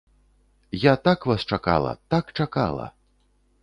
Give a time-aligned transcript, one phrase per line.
[0.71, 2.93] Я так вас чакала, так чакала.